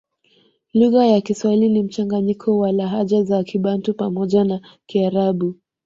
[0.73, 5.55] Lugha ya Kiswahili ni mchanganyiko wa lahaja za kibantu pamoja na kiarabu